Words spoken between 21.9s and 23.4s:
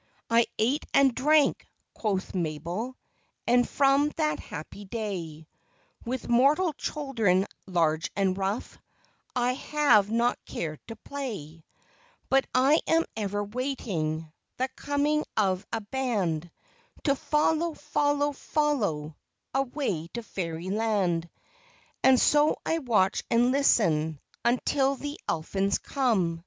And so I watch